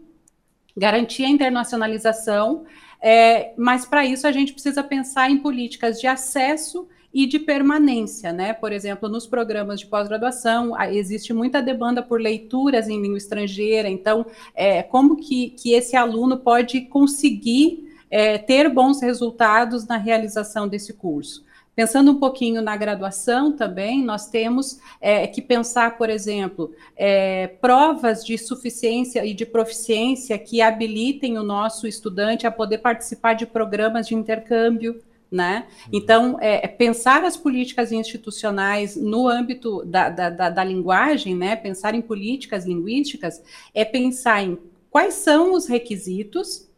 [0.76, 2.64] garantir a internacionalização,
[3.00, 8.32] é, mas para isso a gente precisa pensar em políticas de acesso e de permanência,
[8.32, 8.52] né?
[8.52, 14.26] Por exemplo, nos programas de pós-graduação existe muita demanda por leituras em língua estrangeira, então
[14.54, 20.92] é, como que, que esse aluno pode conseguir é, ter bons resultados na realização desse
[20.92, 21.46] curso?
[21.78, 28.24] Pensando um pouquinho na graduação também, nós temos é, que pensar, por exemplo, é, provas
[28.24, 34.08] de suficiência e de proficiência que habilitem o nosso estudante a poder participar de programas
[34.08, 35.66] de intercâmbio, né?
[35.68, 35.90] Uhum.
[35.92, 41.54] Então, é, é, pensar as políticas institucionais no âmbito da, da, da, da, linguagem, né?
[41.56, 43.42] pensar em políticas linguísticas,
[43.74, 44.58] é pensar em
[44.90, 46.68] quais são os requisitos,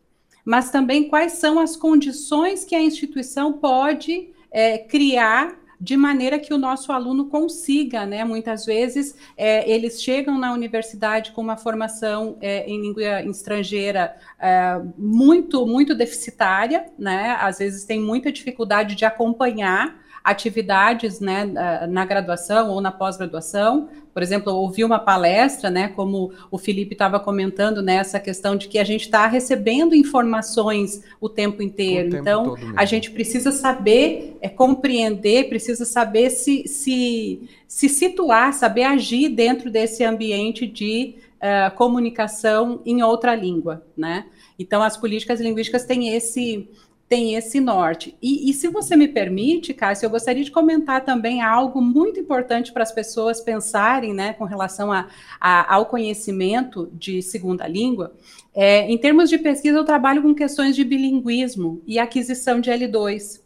[0.45, 6.53] mas também quais são as condições que a instituição pode é, criar de maneira que
[6.53, 8.23] o nosso aluno consiga, né?
[8.23, 14.79] Muitas vezes é, eles chegam na universidade com uma formação é, em língua estrangeira é,
[14.99, 17.37] muito, muito deficitária, né?
[17.41, 19.99] Às vezes tem muita dificuldade de acompanhar
[20.31, 21.45] atividades né,
[21.89, 23.89] na graduação ou na pós-graduação.
[24.13, 28.57] Por exemplo, eu ouvi uma palestra, né, como o Felipe estava comentando, nessa né, questão
[28.57, 32.09] de que a gente está recebendo informações o tempo inteiro.
[32.09, 38.53] O tempo então, a gente precisa saber é, compreender, precisa saber se, se, se situar,
[38.53, 44.27] saber agir dentro desse ambiente de uh, comunicação em outra língua, né?
[44.59, 46.69] Então, as políticas linguísticas têm esse
[47.11, 48.17] tem esse norte.
[48.23, 52.73] E, e, se você me permite, Cássio, eu gostaria de comentar também algo muito importante
[52.73, 55.09] para as pessoas pensarem, né, com relação a,
[55.41, 58.15] a, ao conhecimento de segunda língua.
[58.55, 63.41] É, em termos de pesquisa, eu trabalho com questões de bilinguismo e aquisição de L2.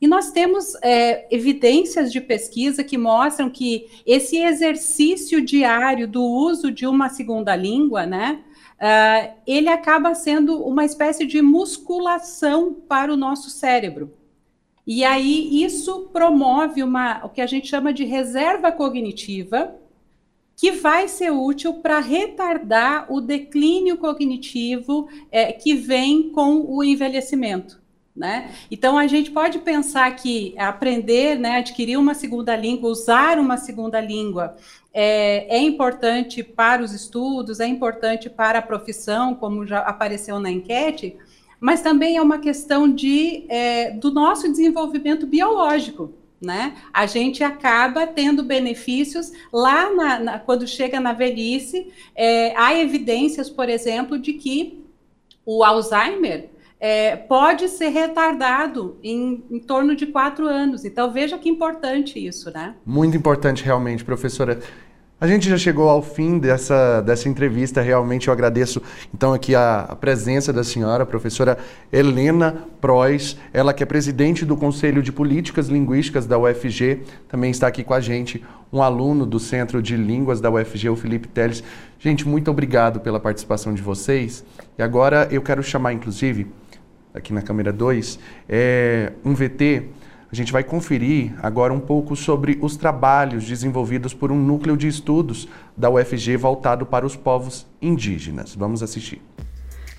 [0.00, 6.70] E nós temos é, evidências de pesquisa que mostram que esse exercício diário do uso
[6.70, 8.40] de uma segunda língua, né,
[8.80, 14.14] uh, ele acaba sendo uma espécie de musculação para o nosso cérebro.
[14.86, 19.76] E aí isso promove uma, o que a gente chama de reserva cognitiva,
[20.56, 27.79] que vai ser útil para retardar o declínio cognitivo é, que vem com o envelhecimento.
[28.20, 28.50] Né?
[28.70, 33.98] Então, a gente pode pensar que aprender, né, adquirir uma segunda língua, usar uma segunda
[33.98, 34.58] língua,
[34.92, 40.50] é, é, importante para os estudos, é importante para a profissão, como já apareceu na
[40.50, 41.16] enquete,
[41.58, 46.12] mas também é uma questão de, é, do nosso desenvolvimento biológico.
[46.38, 46.76] Né?
[46.92, 51.90] A gente acaba tendo benefícios lá na, na, quando chega na velhice.
[52.14, 54.84] É, há evidências, por exemplo, de que
[55.46, 56.50] o Alzheimer
[56.80, 60.84] é, pode ser retardado em, em, torno de quatro anos.
[60.84, 62.74] Então veja que importante isso, né?
[62.86, 64.58] Muito importante, realmente, professora.
[65.20, 67.82] A gente já chegou ao fim dessa, dessa entrevista.
[67.82, 68.80] Realmente eu agradeço
[69.14, 71.58] então aqui a, a presença da senhora, a professora
[71.92, 77.66] Helena Prois, ela que é presidente do Conselho de Políticas Linguísticas da UFG, também está
[77.66, 81.62] aqui com a gente um aluno do Centro de Línguas da UFG, o Felipe Teles.
[81.98, 84.42] Gente, muito obrigado pela participação de vocês.
[84.78, 86.46] E agora eu quero chamar, inclusive,
[87.14, 89.88] aqui na câmera 2, é um VT
[90.32, 94.86] a gente vai conferir agora um pouco sobre os trabalhos desenvolvidos por um núcleo de
[94.86, 98.54] estudos da UFG voltado para os povos indígenas.
[98.54, 99.20] Vamos assistir.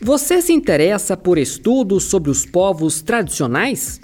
[0.01, 3.99] Você se interessa por estudos sobre os povos tradicionais?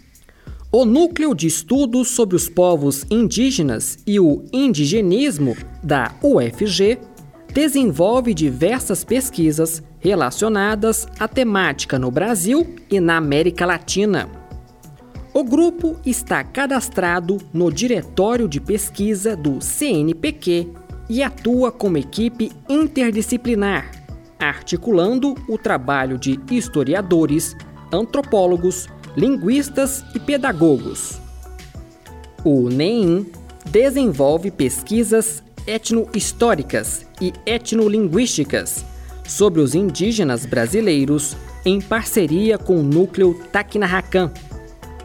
[0.70, 7.00] O Núcleo de Estudos sobre os Povos Indígenas e o Indigenismo da UFG
[7.58, 14.30] desenvolve diversas pesquisas relacionadas à temática no Brasil e na América Latina.
[15.34, 20.72] O grupo está cadastrado no Diretório de Pesquisa do CNPq
[21.10, 23.90] e atua como equipe interdisciplinar,
[24.38, 27.56] articulando o trabalho de historiadores,
[27.92, 31.20] antropólogos, linguistas e pedagogos.
[32.46, 33.26] O NEIM
[33.66, 38.86] desenvolve pesquisas etnohistóricas e etnolinguísticas
[39.28, 44.32] sobre os indígenas brasileiros em parceria com o núcleo Tacnarracan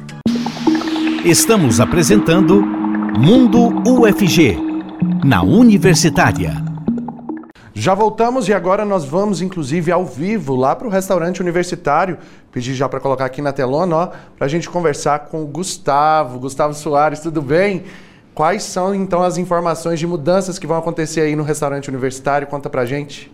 [1.23, 2.63] Estamos apresentando
[3.19, 4.70] Mundo UFG,
[5.23, 6.55] na Universitária.
[7.73, 12.17] Já voltamos e agora nós vamos, inclusive, ao vivo lá para o restaurante universitário.
[12.51, 16.39] Pedir já para colocar aqui na telona, ó, para a gente conversar com o Gustavo.
[16.39, 17.83] Gustavo Soares, tudo bem?
[18.33, 22.47] Quais são, então, as informações de mudanças que vão acontecer aí no restaurante universitário?
[22.47, 23.31] Conta para gente.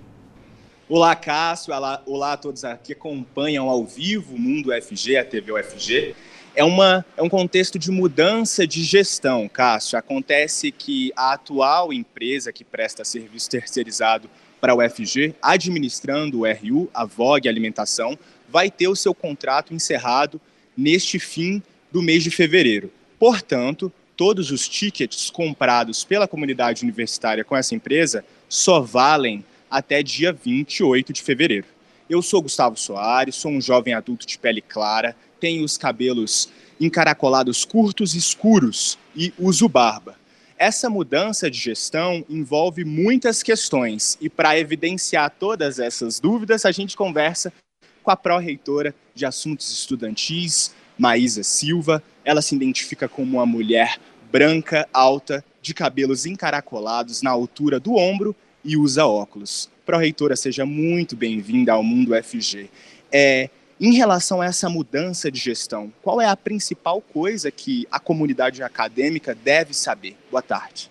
[0.89, 1.73] Olá, Cássio.
[1.73, 6.15] Olá, olá a todos que acompanham ao vivo o Mundo UFG, a TV UFG.
[6.57, 9.95] É, uma, é um contexto de mudança de gestão, Cássio.
[9.95, 14.27] Acontece que a atual empresa que presta serviço terceirizado
[14.59, 18.17] para o UFG, administrando o RU, a Vogue Alimentação,
[18.49, 20.41] vai ter o seu contrato encerrado
[20.75, 22.91] neste fim do mês de fevereiro.
[23.19, 30.33] Portanto, todos os tickets comprados pela comunidade universitária com essa empresa só valem até dia
[30.33, 31.67] 28 de fevereiro.
[32.09, 37.65] Eu sou Gustavo Soares, sou um jovem adulto de pele clara, tenho os cabelos encaracolados
[37.65, 40.15] curtos e escuros e uso barba.
[40.57, 46.97] Essa mudança de gestão envolve muitas questões e para evidenciar todas essas dúvidas, a gente
[46.97, 47.53] conversa
[48.01, 52.01] com a pró-reitora de assuntos estudantis, Maísa Silva.
[52.25, 53.99] Ela se identifica como uma mulher
[54.31, 59.69] branca, alta, de cabelos encaracolados na altura do ombro e usa óculos.
[59.85, 62.69] Pró-reitora, seja muito bem-vinda ao Mundo FG.
[63.11, 63.49] É,
[63.79, 68.63] em relação a essa mudança de gestão, qual é a principal coisa que a comunidade
[68.63, 70.15] acadêmica deve saber?
[70.31, 70.89] Boa tarde.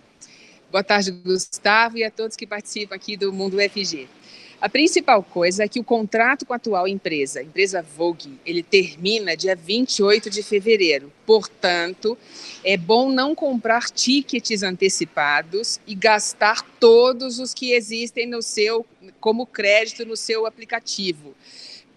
[0.71, 4.07] Boa tarde, Gustavo, e a todos que participam aqui do Mundo FG.
[4.59, 8.63] A principal coisa é que o contrato com a atual empresa, a empresa Vogue, ele
[8.63, 11.13] termina dia 28 de fevereiro.
[11.27, 12.17] Portanto,
[12.63, 18.83] é bom não comprar tickets antecipados e gastar todos os que existem no seu
[19.19, 21.35] como crédito no seu aplicativo.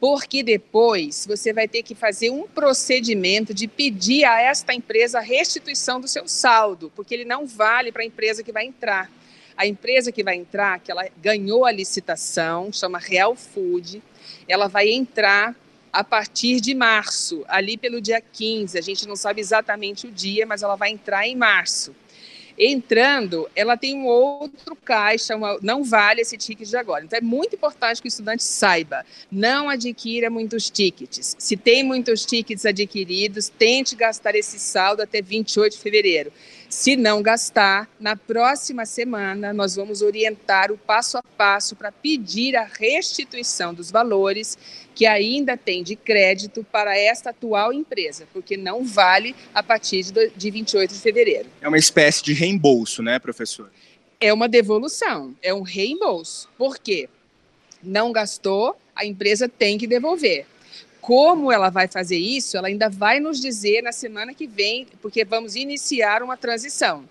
[0.01, 5.23] Porque depois você vai ter que fazer um procedimento de pedir a esta empresa a
[5.23, 9.11] restituição do seu saldo, porque ele não vale para a empresa que vai entrar.
[9.55, 14.03] A empresa que vai entrar, que ela ganhou a licitação, chama Real Food,
[14.49, 15.55] ela vai entrar
[15.93, 18.79] a partir de março, ali pelo dia 15.
[18.79, 21.95] A gente não sabe exatamente o dia, mas ela vai entrar em março.
[22.63, 27.03] Entrando, ela tem um outro caixa, uma, não vale esse ticket de agora.
[27.03, 29.03] Então é muito importante que o estudante saiba,
[29.33, 31.35] não adquira muitos tickets.
[31.39, 36.31] Se tem muitos tickets adquiridos, tente gastar esse saldo até 28 de fevereiro.
[36.71, 42.55] Se não gastar, na próxima semana nós vamos orientar o passo a passo para pedir
[42.55, 44.57] a restituição dos valores
[44.95, 50.05] que ainda tem de crédito para esta atual empresa, porque não vale a partir
[50.37, 51.49] de 28 de fevereiro.
[51.61, 53.69] É uma espécie de reembolso, né, professor?
[54.21, 56.49] É uma devolução, é um reembolso.
[56.57, 57.09] Por quê?
[57.83, 60.47] Não gastou, a empresa tem que devolver.
[61.11, 65.25] Como ela vai fazer isso, ela ainda vai nos dizer na semana que vem, porque
[65.25, 67.05] vamos iniciar uma transição.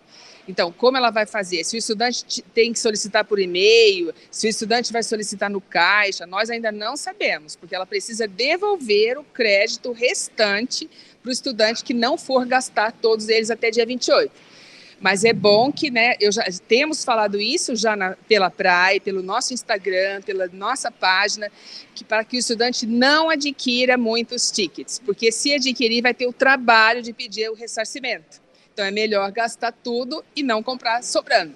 [0.47, 1.65] Então, como ela vai fazer?
[1.65, 6.25] Se o estudante tem que solicitar por e-mail, se o estudante vai solicitar no caixa,
[6.25, 10.89] nós ainda não sabemos, porque ela precisa devolver o crédito restante
[11.21, 14.31] para o estudante que não for gastar todos eles até dia 28.
[14.99, 19.23] Mas é bom que, né, eu já temos falado isso já na, pela praia, pelo
[19.23, 21.49] nosso Instagram, pela nossa página,
[21.95, 26.33] que para que o estudante não adquira muitos tickets, porque se adquirir vai ter o
[26.33, 28.41] trabalho de pedir o ressarcimento.
[28.73, 31.53] Então é melhor gastar tudo e não comprar sobrando.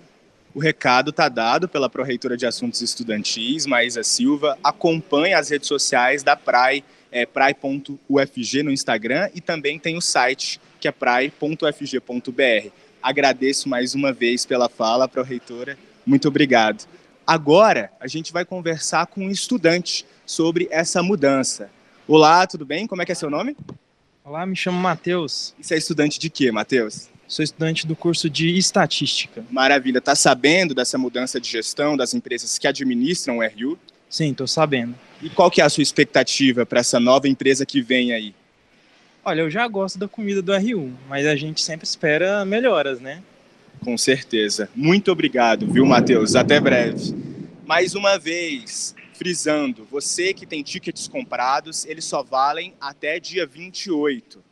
[0.56, 4.58] O recado está dado pela Proreitora de Assuntos Estudantis, Maísa Silva.
[4.64, 10.62] Acompanhe as redes sociais da PRAI, é, prai.ufg no Instagram e também tem o site
[10.80, 12.72] que é prai.ufg.br.
[13.04, 15.78] Agradeço mais uma vez pela fala, Proreitora.
[16.06, 16.88] Muito obrigado.
[17.28, 21.70] Agora a gente vai conversar com um estudante sobre essa mudança.
[22.08, 22.88] Olá, tudo bem?
[22.88, 23.58] Como é que é seu nome?
[24.24, 25.54] Olá, me chamo Matheus.
[25.60, 27.10] E você é estudante de quê, Matheus?
[27.28, 29.44] Sou estudante do curso de Estatística.
[29.52, 29.98] Maravilha.
[29.98, 33.78] Está sabendo dessa mudança de gestão das empresas que administram o RU?
[34.10, 34.96] Sim, estou sabendo.
[35.22, 38.34] E qual que é a sua expectativa para essa nova empresa que vem aí?
[39.26, 43.24] Olha, eu já gosto da comida do RU, mas a gente sempre espera melhoras, né?
[43.82, 44.70] Com certeza.
[44.76, 46.36] Muito obrigado, viu, Matheus?
[46.36, 47.16] Até breve.
[47.66, 54.44] Mais uma vez, frisando, você que tem tickets comprados, eles só valem até dia 28.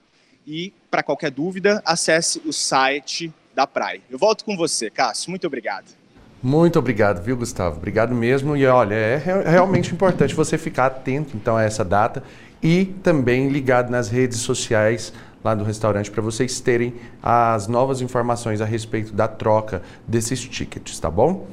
[0.47, 3.99] E, para qualquer dúvida, acesse o site da Praia.
[4.09, 5.32] Eu volto com você, Cássio.
[5.32, 5.99] Muito obrigado.
[6.41, 7.76] Muito obrigado, viu, Gustavo?
[7.76, 8.55] Obrigado mesmo.
[8.55, 12.24] E olha, é realmente importante você ficar atento então a essa data
[12.62, 18.62] e também ligado nas redes sociais lá do restaurante para vocês terem as novas informações
[18.62, 21.47] a respeito da troca desses tickets, tá bom?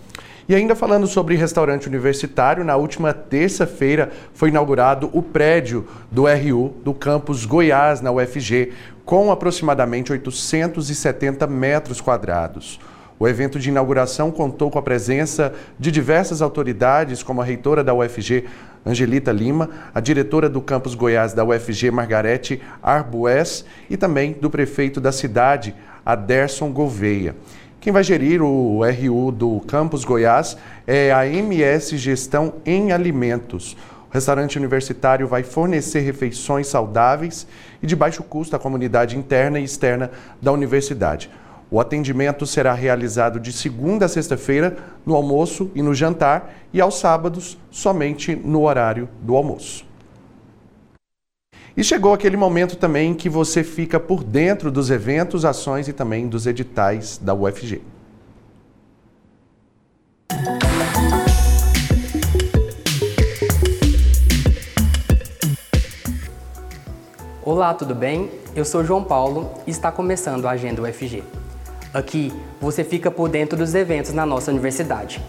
[0.48, 6.74] E ainda falando sobre restaurante universitário, na última terça-feira foi inaugurado o prédio do RU
[6.82, 8.72] do campus Goiás, na UFG,
[9.04, 12.80] com aproximadamente 870 metros quadrados.
[13.18, 17.92] O evento de inauguração contou com a presença de diversas autoridades, como a reitora da
[17.92, 18.44] UFG,
[18.86, 25.00] Angelita Lima, a diretora do campus Goiás da UFG, Margarete Arbues, e também do prefeito
[25.00, 25.74] da cidade,
[26.06, 27.34] Aderson Gouveia.
[27.80, 30.56] Quem vai gerir o RU do Campus Goiás
[30.86, 33.76] é a MS Gestão em Alimentos.
[34.10, 37.46] O restaurante universitário vai fornecer refeições saudáveis
[37.82, 40.10] e de baixo custo à comunidade interna e externa
[40.40, 41.30] da universidade.
[41.70, 46.98] O atendimento será realizado de segunda a sexta-feira no almoço e no jantar e aos
[46.98, 49.86] sábados somente no horário do almoço.
[51.76, 56.26] E chegou aquele momento também que você fica por dentro dos eventos, ações e também
[56.26, 57.82] dos editais da UFG.
[67.44, 68.30] Olá, tudo bem?
[68.56, 71.22] Eu sou João Paulo e está começando a Agenda UFG.
[71.92, 75.22] Aqui você fica por dentro dos eventos na nossa universidade.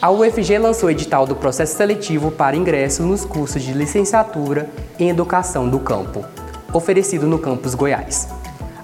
[0.00, 4.68] A UFG lançou o edital do processo seletivo para ingresso nos cursos de licenciatura
[4.98, 6.24] em Educação do Campo,
[6.72, 8.28] oferecido no campus Goiás.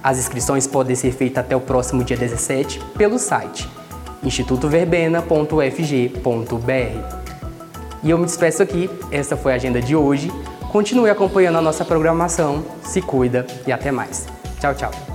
[0.02, 3.68] As inscrições podem ser feitas até o próximo dia 17 pelo site
[4.22, 7.20] institutoverbena.ufg.br.
[8.02, 10.32] E eu me despeço aqui, essa foi a agenda de hoje.
[10.72, 14.26] Continue acompanhando a nossa programação, se cuida e até mais.
[14.58, 15.09] Tchau, tchau.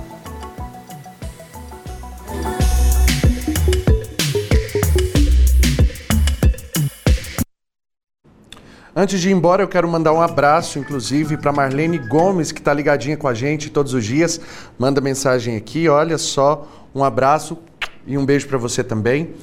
[8.98, 12.72] Antes de ir embora, eu quero mandar um abraço, inclusive, para Marlene Gomes, que está
[12.72, 14.40] ligadinha com a gente todos os dias.
[14.78, 17.58] Manda mensagem aqui, olha só, um abraço
[18.06, 19.34] e um beijo para você também.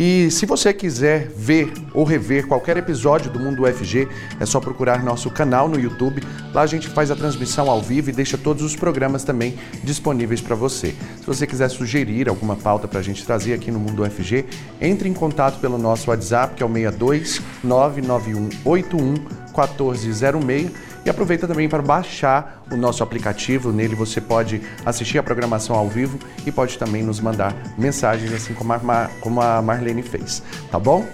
[0.00, 4.06] E se você quiser ver ou rever qualquer episódio do Mundo UFG,
[4.38, 6.22] é só procurar nosso canal no YouTube.
[6.54, 10.40] Lá a gente faz a transmissão ao vivo e deixa todos os programas também disponíveis
[10.40, 10.94] para você.
[11.18, 14.44] Se você quiser sugerir alguma pauta para a gente trazer aqui no Mundo UFG,
[14.80, 19.14] entre em contato pelo nosso WhatsApp, que é o 62 99181
[19.52, 20.70] 1406
[21.04, 23.72] e aproveita também para baixar o nosso aplicativo.
[23.72, 28.54] Nele você pode assistir a programação ao vivo e pode também nos mandar mensagens, assim
[28.54, 30.42] como a, Mar como a Marlene fez.
[30.70, 31.06] Tá bom?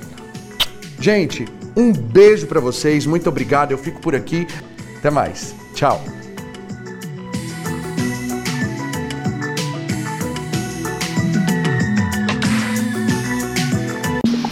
[0.98, 1.44] Gente,
[1.76, 3.06] um beijo para vocês.
[3.06, 3.72] Muito obrigado.
[3.72, 4.46] Eu fico por aqui.
[4.98, 5.54] Até mais.
[5.74, 6.23] Tchau.